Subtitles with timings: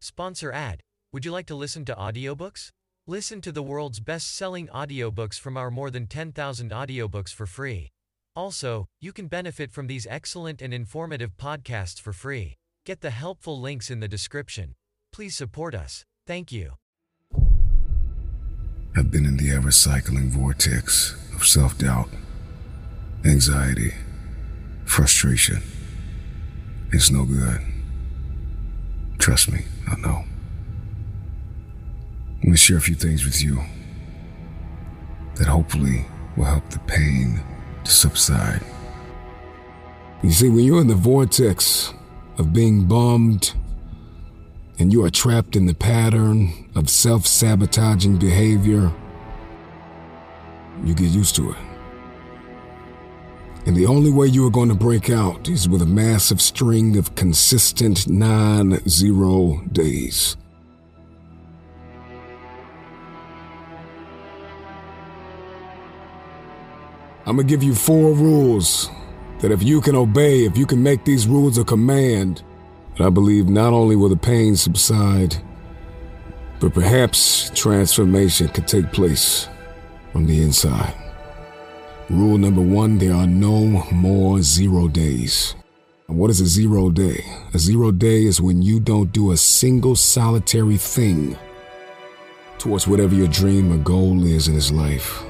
[0.00, 0.80] Sponsor ad.
[1.12, 2.70] Would you like to listen to audiobooks?
[3.06, 7.88] Listen to the world's best-selling audiobooks from our more than 10,000 audiobooks for free.
[8.36, 12.54] Also, you can benefit from these excellent and informative podcasts for free.
[12.86, 14.74] Get the helpful links in the description.
[15.12, 16.04] Please support us.
[16.26, 16.74] Thank you.
[18.96, 22.08] I've been in the ever cycling vortex of self doubt,
[23.24, 23.94] anxiety,
[24.84, 25.62] frustration.
[26.92, 27.77] It's no good.
[29.18, 30.24] Trust me, I know.
[32.36, 33.60] I'm going to share a few things with you
[35.34, 37.40] that hopefully will help the pain
[37.84, 38.62] to subside.
[40.22, 41.92] You see, when you're in the vortex
[42.38, 43.54] of being bummed
[44.78, 48.92] and you are trapped in the pattern of self sabotaging behavior,
[50.84, 51.67] you get used to it.
[53.68, 56.96] And the only way you are going to break out is with a massive string
[56.96, 60.38] of consistent non zero days.
[67.26, 68.88] I'm going to give you four rules
[69.40, 72.42] that if you can obey, if you can make these rules a command,
[72.98, 75.36] I believe not only will the pain subside,
[76.58, 79.46] but perhaps transformation could take place
[80.14, 81.07] on the inside.
[82.10, 85.54] Rule number one there are no more zero days.
[86.08, 87.22] And what is a zero day?
[87.52, 91.36] A zero day is when you don't do a single solitary thing
[92.56, 95.22] towards whatever your dream or goal is in this life.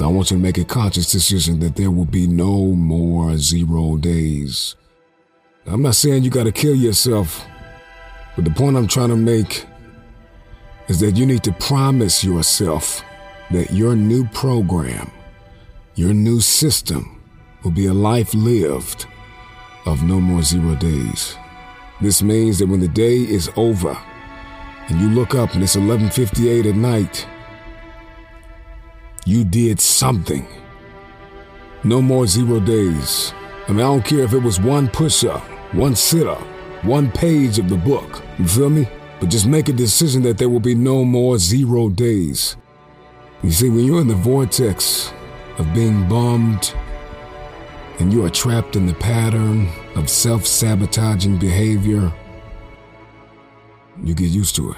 [0.00, 3.96] I want you to make a conscious decision that there will be no more zero
[3.96, 4.76] days.
[5.66, 7.44] I'm not saying you gotta kill yourself,
[8.36, 9.66] but the point I'm trying to make
[10.86, 13.02] is that you need to promise yourself
[13.50, 15.10] that your new program,
[15.94, 17.20] your new system,
[17.62, 19.06] will be a life lived
[19.86, 21.36] of no more zero days.
[22.00, 23.96] This means that when the day is over
[24.88, 27.26] and you look up and it's 11:58 at night,
[29.24, 30.46] you did something.
[31.84, 33.32] No more zero days.
[33.66, 35.42] I mean, I don't care if it was one push up,
[35.72, 36.42] one sit up,
[36.82, 38.22] one page of the book.
[38.38, 38.88] You feel me?
[39.20, 42.56] But just make a decision that there will be no more zero days.
[43.42, 45.12] You see, when you're in the vortex
[45.58, 46.74] of being bummed
[48.00, 52.12] and you are trapped in the pattern of self sabotaging behavior,
[54.02, 54.76] you get used to it.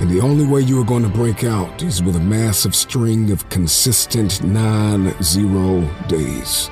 [0.00, 3.30] And the only way you are going to break out is with a massive string
[3.30, 6.68] of consistent non zero days.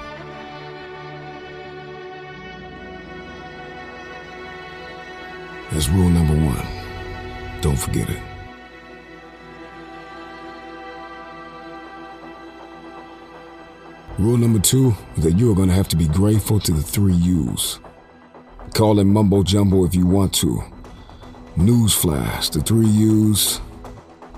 [5.70, 6.66] That's rule number one.
[7.62, 8.29] Don't forget it.
[14.20, 16.82] Rule number two is that you are going to have to be grateful to the
[16.82, 17.81] three U's.
[18.75, 20.62] Call it mumbo jumbo if you want to.
[21.56, 23.62] Newsflash the three U's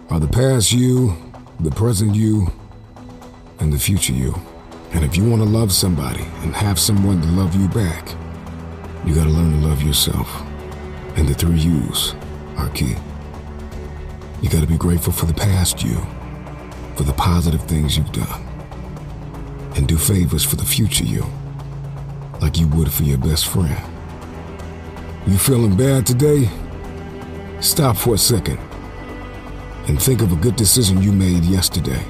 [0.08, 1.16] are the past you,
[1.58, 2.46] the present you,
[3.58, 4.40] and the future you.
[4.92, 8.14] And if you want to love somebody and have someone to love you back,
[9.04, 10.42] you got to learn to love yourself.
[11.16, 12.14] And the three U's
[12.56, 12.94] are key.
[14.42, 15.96] You got to be grateful for the past you,
[16.94, 18.46] for the positive things you've done,
[19.76, 21.24] and do favors for the future you,
[22.40, 23.76] like you would for your best friend.
[25.26, 26.50] You feeling bad today?
[27.60, 28.58] Stop for a second
[29.88, 32.04] and think of a good decision you made yesterday.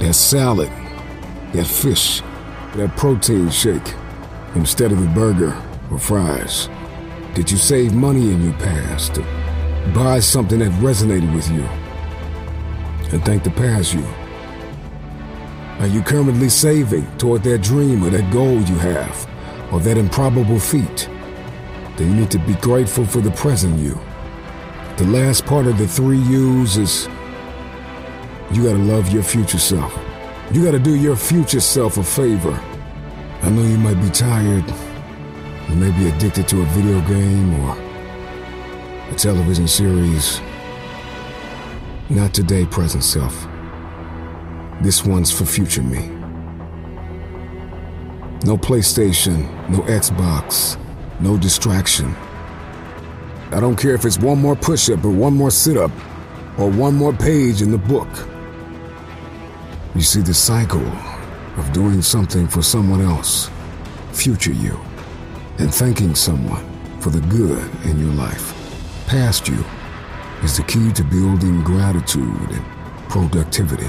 [0.00, 0.70] That salad,
[1.52, 2.22] that fish,
[2.74, 3.94] that protein shake
[4.54, 5.56] instead of the burger
[5.90, 6.68] or fries?
[7.34, 9.22] Did you save money in your past to
[9.94, 11.66] buy something that resonated with you?
[13.12, 14.04] And thank the past you.
[15.78, 19.28] Are you currently saving toward that dream or that goal you have,
[19.72, 21.08] or that improbable feat?
[21.96, 23.98] Then you need to be grateful for the present you.
[24.98, 27.08] The last part of the three U's is
[28.50, 29.96] you gotta love your future self.
[30.52, 32.58] You gotta do your future self a favor.
[33.42, 34.64] I know you might be tired.
[35.68, 37.78] You may be addicted to a video game or
[39.10, 40.40] a television series.
[42.10, 43.46] Not today, present self.
[44.80, 46.06] This one's for future me.
[48.44, 50.78] No PlayStation, no Xbox,
[51.20, 52.14] no distraction.
[53.50, 55.90] I don't care if it's one more push up or one more sit up
[56.58, 58.08] or one more page in the book.
[59.94, 60.88] You see the cycle
[61.58, 63.50] of doing something for someone else,
[64.12, 64.80] future you,
[65.58, 66.64] and thanking someone
[67.00, 68.54] for the good in your life,
[69.06, 69.62] past you,
[70.42, 72.64] is the key to building gratitude and
[73.08, 73.88] productivity.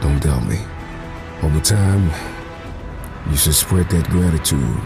[0.00, 0.58] Don't doubt me.
[1.42, 2.10] Over time,
[3.30, 4.80] you should spread that gratitude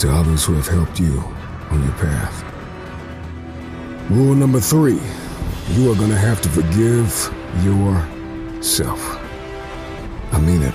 [0.00, 1.18] to others who have helped you
[1.70, 2.44] on your path.
[4.10, 5.00] Rule number three
[5.70, 7.32] you are going to have to forgive
[7.64, 9.00] yourself.
[10.32, 10.74] I mean it.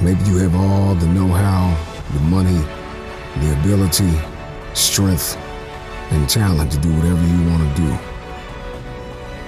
[0.00, 1.76] Maybe you have all the know how,
[2.12, 2.60] the money,
[3.40, 4.12] the ability,
[4.74, 5.38] strength,
[6.10, 7.98] and talent to do whatever you want to do.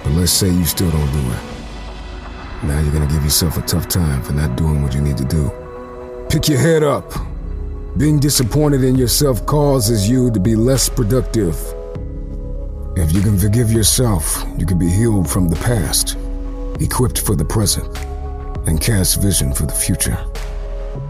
[0.04, 1.56] But let's say you still don't do it.
[2.62, 5.24] Now you're to give yourself a tough time for not doing what you need to
[5.24, 5.50] do.
[6.30, 7.12] Pick your head up.
[7.96, 11.54] Being disappointed in yourself causes you to be less productive.
[12.96, 16.16] If you can forgive yourself, you can be healed from the past,
[16.80, 17.96] equipped for the present,
[18.66, 20.18] and cast vision for the future.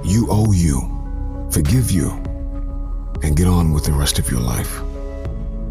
[0.05, 0.81] You owe you.
[1.51, 2.11] Forgive you.
[3.23, 4.81] And get on with the rest of your life.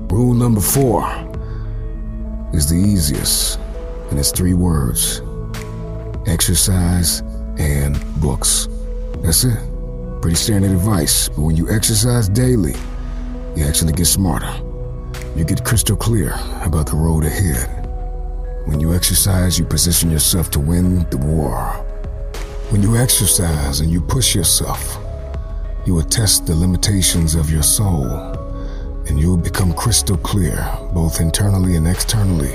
[0.09, 1.03] Rule number four
[2.53, 3.59] is the easiest,
[4.09, 5.21] and it's three words
[6.27, 7.21] exercise
[7.59, 8.67] and books.
[9.19, 9.57] That's it.
[10.21, 12.73] Pretty standard advice, but when you exercise daily,
[13.55, 14.51] you actually get smarter.
[15.35, 17.67] You get crystal clear about the road ahead.
[18.65, 21.57] When you exercise, you position yourself to win the war.
[22.69, 24.97] When you exercise and you push yourself,
[25.85, 28.05] you will test the limitations of your soul,
[29.07, 32.53] and you will become crystal clear, both internally and externally,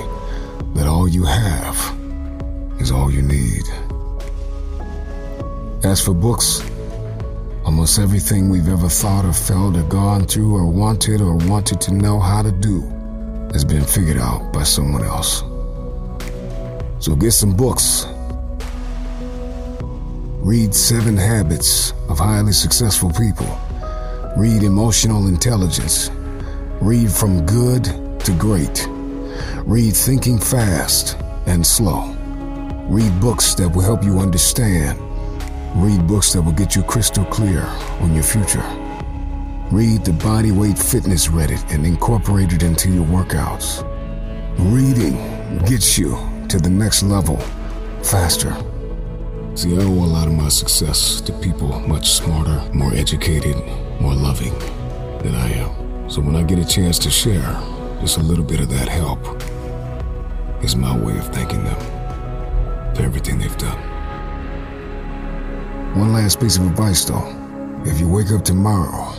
[0.73, 1.75] that all you have
[2.79, 3.63] is all you need.
[5.83, 6.61] As for books,
[7.63, 11.93] Almost everything we've ever thought or felt or gone through or wanted or wanted to
[11.93, 12.81] know how to do
[13.53, 15.43] has been figured out by someone else.
[16.99, 18.07] So get some books.
[20.43, 23.47] Read Seven Habits of Highly Successful People.
[24.35, 26.09] Read Emotional Intelligence.
[26.81, 27.85] Read From Good
[28.21, 28.87] to Great.
[29.65, 32.15] Read Thinking Fast and Slow.
[32.89, 34.99] Read books that will help you understand
[35.75, 37.61] Read books that will get you crystal clear
[38.01, 38.63] on your future.
[39.71, 43.81] Read the Body Weight Fitness Reddit and incorporate it into your workouts.
[44.57, 45.15] Reading
[45.65, 46.17] gets you
[46.49, 47.37] to the next level
[48.03, 48.53] faster.
[49.55, 53.55] See, I owe a lot of my success to people much smarter, more educated,
[54.01, 54.53] more loving
[55.19, 55.90] than I am.
[56.11, 57.57] So when I get a chance to share
[58.01, 59.21] just a little bit of that help,
[60.61, 61.79] is my way of thanking them
[62.93, 63.79] for everything they've done.
[65.97, 67.33] One last piece of advice though.
[67.85, 69.13] If you wake up tomorrow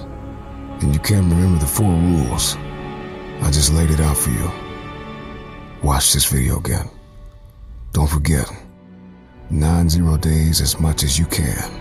[0.83, 2.57] and you can't remember the four rules,
[3.41, 4.51] I just laid it out for you.
[5.83, 6.91] Watch this video again.
[7.93, 8.53] Don't forget,
[9.49, 11.73] nine zero days as much as you can.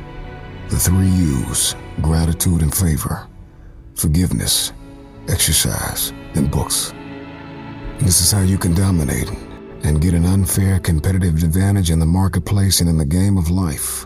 [0.69, 3.27] The three U's gratitude and favor,
[3.93, 4.71] forgiveness,
[5.27, 6.93] exercise, and books.
[7.99, 9.29] This is how you can dominate
[9.83, 14.05] and get an unfair competitive advantage in the marketplace and in the game of life.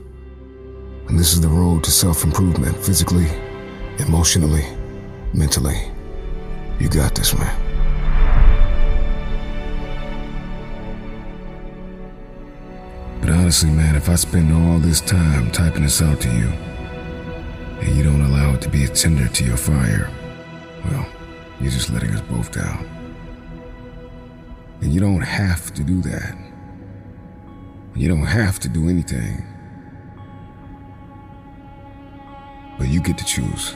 [1.07, 3.27] And this is the road to self improvement physically,
[3.99, 4.65] emotionally,
[5.33, 5.91] mentally.
[6.79, 7.61] You got this, man.
[13.21, 16.47] But honestly, man, if I spend all this time typing this out to you,
[17.81, 20.09] and you don't allow it to be a tinder to your fire,
[20.85, 21.07] well,
[21.59, 22.87] you're just letting us both down.
[24.81, 26.37] And you don't have to do that.
[27.95, 29.55] You don't have to do anything.
[32.77, 33.75] but you get to choose.